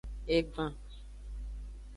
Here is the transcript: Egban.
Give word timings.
Egban. 0.37 0.73